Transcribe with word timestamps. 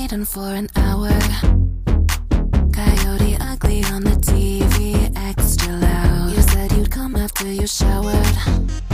waiting 0.00 0.24
for 0.24 0.54
an 0.54 0.68
hour. 0.76 1.08
Coyote 2.72 3.36
ugly 3.40 3.82
on 3.84 4.04
the 4.04 4.16
TV, 4.22 5.10
extra 5.16 5.72
loud. 5.72 6.30
You 6.30 6.42
said 6.42 6.70
you'd 6.72 6.90
come 6.90 7.16
after 7.16 7.52
you 7.52 7.66
showered. 7.66 8.87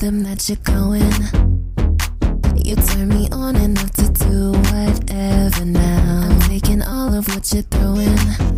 rhythm 0.00 0.22
that 0.22 0.48
you're 0.48 0.56
going. 0.64 1.00
You 2.64 2.76
turn 2.76 3.08
me 3.08 3.28
on 3.32 3.56
enough 3.56 3.90
to 3.92 4.08
do 4.12 4.52
whatever 4.52 5.64
now. 5.64 6.28
I'm 6.30 6.40
taking 6.42 6.82
all 6.82 7.14
of 7.14 7.26
what 7.28 7.52
you're 7.52 7.62
throwing. 7.62 8.57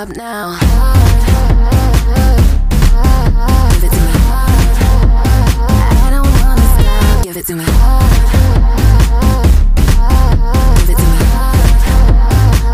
up 0.00 0.16
now. 0.16 0.58
Give 3.72 3.84
it 3.84 3.90
to 3.92 4.00
me. 4.00 4.12
I 6.02 6.08
don't 6.10 6.32
wanna 6.40 6.66
stop. 6.72 7.22
Give 7.22 7.36
it 7.36 7.46
to 7.46 7.54
me. 7.54 7.64
Give 10.78 10.90
it 10.90 10.96
to 10.96 11.06
me. 11.12 11.18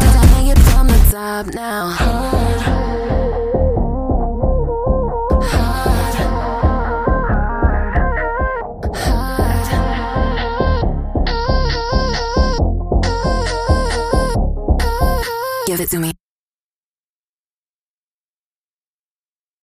Cause 0.02 0.14
I 0.14 0.24
hang 0.34 0.46
it 0.54 0.60
from 0.70 0.86
the 0.86 0.98
top 1.10 1.46
now. 1.52 1.88
Hard. 1.90 2.60
Hard. 5.50 6.14
Hard. 8.94 9.36
give 15.66 15.80
it 15.80 15.90
to 15.90 15.98
me. 15.98 16.25